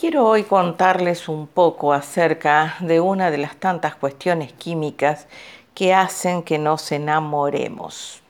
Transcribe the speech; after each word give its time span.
Quiero 0.00 0.26
hoy 0.26 0.44
contarles 0.44 1.28
un 1.28 1.46
poco 1.46 1.92
acerca 1.92 2.74
de 2.80 3.00
una 3.00 3.30
de 3.30 3.36
las 3.36 3.56
tantas 3.56 3.96
cuestiones 3.96 4.50
químicas 4.50 5.26
que 5.74 5.92
hacen 5.92 6.42
que 6.42 6.56
nos 6.56 6.90
enamoremos. 6.90 8.22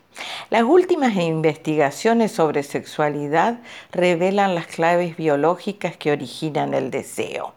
Las 0.51 0.65
últimas 0.65 1.15
investigaciones 1.15 2.33
sobre 2.33 2.65
sexualidad 2.65 3.61
revelan 3.93 4.57
las 4.57 4.67
claves 4.67 5.17
biológicas 5.17 5.97
que 5.97 6.11
originan 6.11 6.75
el 6.75 6.91
deseo. 6.91 7.55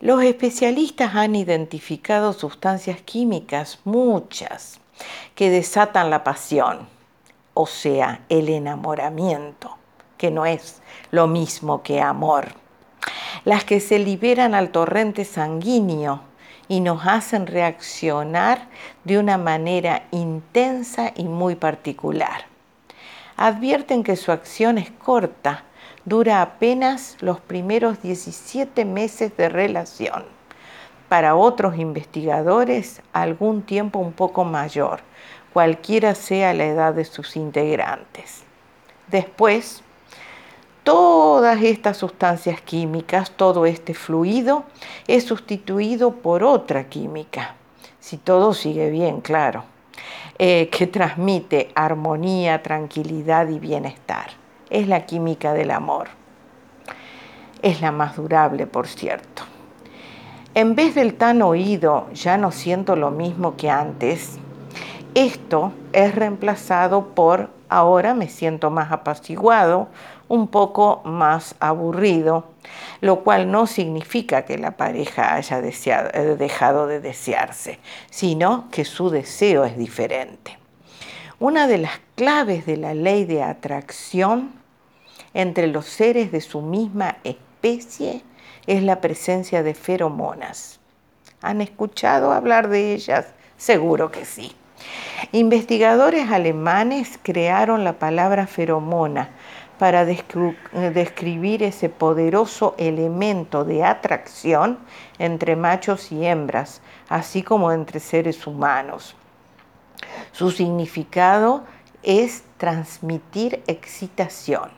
Los 0.00 0.22
especialistas 0.22 1.14
han 1.14 1.34
identificado 1.34 2.32
sustancias 2.32 3.02
químicas, 3.02 3.80
muchas, 3.84 4.80
que 5.34 5.50
desatan 5.50 6.08
la 6.08 6.24
pasión, 6.24 6.88
o 7.52 7.66
sea, 7.66 8.22
el 8.30 8.48
enamoramiento, 8.48 9.76
que 10.16 10.30
no 10.30 10.46
es 10.46 10.80
lo 11.10 11.26
mismo 11.26 11.82
que 11.82 12.00
amor 12.00 12.61
las 13.44 13.64
que 13.64 13.80
se 13.80 13.98
liberan 13.98 14.54
al 14.54 14.70
torrente 14.70 15.24
sanguíneo 15.24 16.22
y 16.68 16.80
nos 16.80 17.06
hacen 17.06 17.46
reaccionar 17.46 18.68
de 19.04 19.18
una 19.18 19.36
manera 19.36 20.04
intensa 20.10 21.12
y 21.14 21.24
muy 21.24 21.54
particular. 21.54 22.46
Advierten 23.36 24.04
que 24.04 24.16
su 24.16 24.30
acción 24.30 24.78
es 24.78 24.90
corta, 24.90 25.64
dura 26.04 26.42
apenas 26.42 27.16
los 27.20 27.40
primeros 27.40 28.00
17 28.02 28.84
meses 28.84 29.36
de 29.36 29.48
relación. 29.48 30.24
Para 31.08 31.34
otros 31.34 31.76
investigadores, 31.76 33.02
algún 33.12 33.62
tiempo 33.62 33.98
un 33.98 34.12
poco 34.12 34.44
mayor, 34.44 35.00
cualquiera 35.52 36.14
sea 36.14 36.54
la 36.54 36.64
edad 36.64 36.94
de 36.94 37.04
sus 37.04 37.36
integrantes. 37.36 38.44
Después, 39.08 39.82
todas 40.82 41.62
estas 41.62 41.96
sustancias 41.96 42.60
químicas, 42.60 43.30
todo 43.30 43.66
este 43.66 43.94
fluido, 43.94 44.64
es 45.06 45.24
sustituido 45.24 46.12
por 46.16 46.42
otra 46.42 46.88
química, 46.88 47.54
si 48.00 48.16
todo 48.16 48.54
sigue 48.54 48.90
bien, 48.90 49.20
claro, 49.20 49.64
eh, 50.38 50.68
que 50.70 50.86
transmite 50.86 51.70
armonía, 51.74 52.62
tranquilidad 52.62 53.48
y 53.48 53.58
bienestar. 53.58 54.30
Es 54.70 54.88
la 54.88 55.06
química 55.06 55.52
del 55.52 55.70
amor. 55.70 56.08
Es 57.60 57.80
la 57.80 57.92
más 57.92 58.16
durable, 58.16 58.66
por 58.66 58.88
cierto. 58.88 59.42
En 60.54 60.74
vez 60.74 60.94
del 60.94 61.14
tan 61.14 61.42
oído, 61.42 62.08
ya 62.12 62.36
no 62.36 62.50
siento 62.50 62.96
lo 62.96 63.10
mismo 63.10 63.56
que 63.56 63.70
antes, 63.70 64.38
esto 65.14 65.72
es 65.92 66.14
reemplazado 66.14 67.14
por 67.14 67.50
ahora 67.72 68.14
me 68.14 68.28
siento 68.28 68.70
más 68.70 68.92
apaciguado, 68.92 69.88
un 70.32 70.48
poco 70.48 71.02
más 71.04 71.56
aburrido, 71.60 72.46
lo 73.02 73.20
cual 73.22 73.50
no 73.50 73.66
significa 73.66 74.46
que 74.46 74.56
la 74.56 74.70
pareja 74.70 75.34
haya 75.34 75.58
eh, 75.58 76.36
dejado 76.38 76.86
de 76.86 77.00
desearse, 77.00 77.78
sino 78.08 78.70
que 78.70 78.86
su 78.86 79.10
deseo 79.10 79.66
es 79.66 79.76
diferente. 79.76 80.56
Una 81.38 81.66
de 81.66 81.76
las 81.76 82.00
claves 82.14 82.64
de 82.64 82.78
la 82.78 82.94
ley 82.94 83.26
de 83.26 83.42
atracción 83.42 84.52
entre 85.34 85.66
los 85.66 85.84
seres 85.84 86.32
de 86.32 86.40
su 86.40 86.62
misma 86.62 87.18
especie 87.24 88.22
es 88.66 88.82
la 88.82 89.02
presencia 89.02 89.62
de 89.62 89.74
feromonas. 89.74 90.80
¿Han 91.42 91.60
escuchado 91.60 92.32
hablar 92.32 92.70
de 92.70 92.94
ellas? 92.94 93.26
Seguro 93.58 94.10
que 94.10 94.24
sí. 94.24 94.56
Investigadores 95.32 96.30
alemanes 96.30 97.18
crearon 97.22 97.84
la 97.84 97.98
palabra 97.98 98.46
feromona 98.46 99.28
para 99.82 100.04
describir 100.04 101.64
ese 101.64 101.88
poderoso 101.88 102.76
elemento 102.78 103.64
de 103.64 103.82
atracción 103.82 104.78
entre 105.18 105.56
machos 105.56 106.12
y 106.12 106.24
hembras, 106.24 106.80
así 107.08 107.42
como 107.42 107.72
entre 107.72 107.98
seres 107.98 108.46
humanos. 108.46 109.16
Su 110.30 110.52
significado 110.52 111.64
es 112.04 112.44
transmitir 112.58 113.64
excitación. 113.66 114.70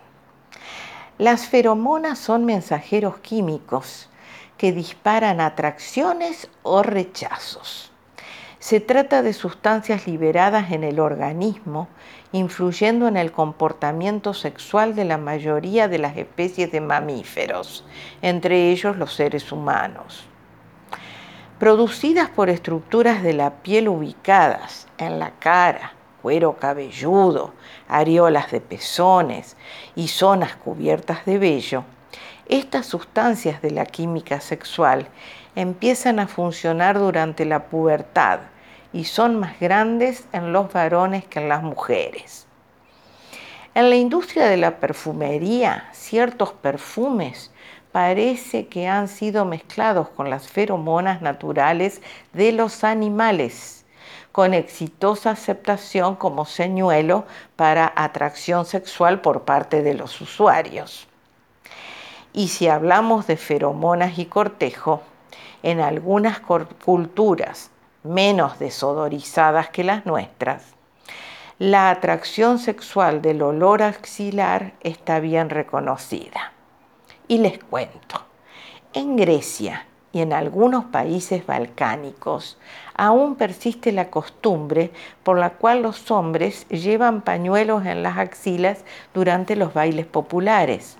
Las 1.18 1.48
feromonas 1.48 2.18
son 2.18 2.46
mensajeros 2.46 3.18
químicos 3.18 4.08
que 4.56 4.72
disparan 4.72 5.38
atracciones 5.38 6.48
o 6.62 6.82
rechazos. 6.82 7.92
Se 8.64 8.80
trata 8.80 9.20
de 9.20 9.34
sustancias 9.34 10.06
liberadas 10.06 10.72
en 10.72 10.84
el 10.84 10.98
organismo, 10.98 11.86
influyendo 12.32 13.08
en 13.08 13.18
el 13.18 13.30
comportamiento 13.30 14.32
sexual 14.32 14.94
de 14.94 15.04
la 15.04 15.18
mayoría 15.18 15.86
de 15.86 15.98
las 15.98 16.16
especies 16.16 16.72
de 16.72 16.80
mamíferos, 16.80 17.84
entre 18.22 18.70
ellos 18.70 18.96
los 18.96 19.12
seres 19.12 19.52
humanos. 19.52 20.24
Producidas 21.58 22.30
por 22.30 22.48
estructuras 22.48 23.22
de 23.22 23.34
la 23.34 23.50
piel 23.50 23.86
ubicadas 23.86 24.88
en 24.96 25.18
la 25.18 25.32
cara, 25.32 25.92
cuero 26.22 26.56
cabelludo, 26.56 27.52
areolas 27.86 28.50
de 28.50 28.62
pezones 28.62 29.58
y 29.94 30.08
zonas 30.08 30.56
cubiertas 30.56 31.26
de 31.26 31.36
vello, 31.36 31.84
estas 32.48 32.86
sustancias 32.86 33.60
de 33.60 33.72
la 33.72 33.84
química 33.84 34.40
sexual 34.40 35.08
empiezan 35.54 36.18
a 36.18 36.28
funcionar 36.28 36.98
durante 36.98 37.44
la 37.44 37.64
pubertad 37.66 38.40
y 38.94 39.04
son 39.04 39.40
más 39.40 39.58
grandes 39.58 40.24
en 40.32 40.52
los 40.52 40.72
varones 40.72 41.24
que 41.26 41.40
en 41.40 41.48
las 41.48 41.64
mujeres. 41.64 42.46
En 43.74 43.90
la 43.90 43.96
industria 43.96 44.46
de 44.46 44.56
la 44.56 44.78
perfumería, 44.78 45.88
ciertos 45.92 46.52
perfumes 46.52 47.50
parece 47.90 48.68
que 48.68 48.86
han 48.86 49.08
sido 49.08 49.44
mezclados 49.44 50.08
con 50.10 50.30
las 50.30 50.46
feromonas 50.46 51.22
naturales 51.22 52.02
de 52.32 52.52
los 52.52 52.84
animales, 52.84 53.84
con 54.30 54.54
exitosa 54.54 55.32
aceptación 55.32 56.14
como 56.14 56.44
señuelo 56.44 57.24
para 57.56 57.92
atracción 57.96 58.64
sexual 58.64 59.20
por 59.20 59.42
parte 59.42 59.82
de 59.82 59.94
los 59.94 60.20
usuarios. 60.20 61.08
Y 62.32 62.46
si 62.46 62.68
hablamos 62.68 63.26
de 63.26 63.36
feromonas 63.36 64.20
y 64.20 64.26
cortejo, 64.26 65.02
en 65.64 65.80
algunas 65.80 66.38
culturas 66.84 67.70
menos 68.04 68.58
desodorizadas 68.58 69.70
que 69.70 69.82
las 69.82 70.06
nuestras, 70.06 70.74
la 71.58 71.90
atracción 71.90 72.58
sexual 72.58 73.22
del 73.22 73.40
olor 73.42 73.82
axilar 73.82 74.74
está 74.80 75.20
bien 75.20 75.50
reconocida. 75.50 76.52
Y 77.26 77.38
les 77.38 77.58
cuento, 77.58 78.22
en 78.92 79.16
Grecia 79.16 79.86
y 80.12 80.20
en 80.20 80.32
algunos 80.32 80.84
países 80.84 81.46
balcánicos 81.46 82.58
aún 82.94 83.34
persiste 83.34 83.92
la 83.92 84.10
costumbre 84.10 84.92
por 85.22 85.38
la 85.38 85.50
cual 85.50 85.82
los 85.82 86.10
hombres 86.10 86.68
llevan 86.68 87.22
pañuelos 87.22 87.86
en 87.86 88.02
las 88.02 88.18
axilas 88.18 88.84
durante 89.14 89.56
los 89.56 89.74
bailes 89.74 90.06
populares. 90.06 90.98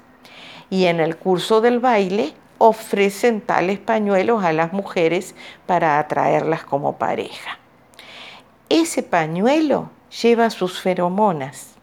Y 0.70 0.86
en 0.86 0.98
el 0.98 1.16
curso 1.16 1.60
del 1.60 1.78
baile 1.78 2.32
ofrecen 2.58 3.40
tales 3.40 3.78
pañuelos 3.78 4.44
a 4.44 4.52
las 4.52 4.72
mujeres 4.72 5.34
para 5.66 5.98
atraerlas 5.98 6.64
como 6.64 6.98
pareja. 6.98 7.58
Ese 8.68 9.02
pañuelo 9.02 9.90
lleva 10.22 10.50
sus 10.50 10.80
feromonas. 10.80 11.74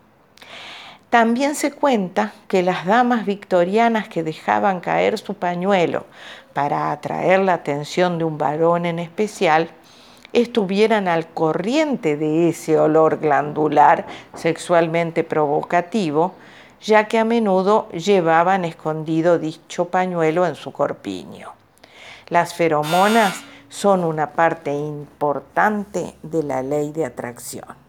También 1.10 1.56
se 1.56 1.72
cuenta 1.72 2.34
que 2.48 2.64
las 2.64 2.86
damas 2.86 3.26
victorianas 3.26 4.08
que 4.08 4.24
dejaban 4.24 4.80
caer 4.80 5.18
su 5.18 5.34
pañuelo 5.34 6.06
para 6.54 6.92
atraer 6.92 7.40
la 7.40 7.54
atención 7.54 8.18
de 8.18 8.24
un 8.24 8.38
varón 8.38 8.86
en 8.86 9.00
especial, 9.00 9.70
estuvieran 10.34 11.08
al 11.08 11.28
corriente 11.28 12.16
de 12.16 12.50
ese 12.50 12.80
olor 12.80 13.20
glandular 13.20 14.06
sexualmente 14.34 15.24
provocativo, 15.24 16.34
ya 16.84 17.08
que 17.08 17.19
a 17.19 17.25
menudo 17.25 17.90
llevaban 17.90 18.66
escondido 18.66 19.40
dicho 19.40 19.86
pañuelo 19.86 20.45
en 20.45 20.56
su 20.56 20.72
corpiño. 20.72 21.54
Las 22.28 22.54
feromonas 22.54 23.44
son 23.69 24.04
una 24.04 24.31
parte 24.31 24.74
importante 24.74 26.16
de 26.24 26.44
la 26.44 26.62
ley 26.62 26.92
de 26.92 27.06
atracción. 27.06 27.81